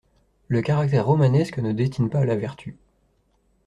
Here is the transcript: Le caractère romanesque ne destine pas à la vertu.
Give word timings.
Le 0.47 0.63
caractère 0.63 1.05
romanesque 1.05 1.59
ne 1.59 1.73
destine 1.73 2.09
pas 2.09 2.21
à 2.21 2.25
la 2.25 2.35
vertu. 2.35 2.75